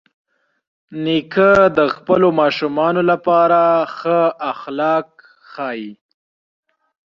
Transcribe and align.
نیکه 1.03 1.49
د 1.77 1.79
خپلو 1.95 2.27
ماشومانو 2.41 3.01
لپاره 3.11 3.59
ښه 3.97 4.19
اخلاق 4.51 5.07
ښيي. 5.51 5.89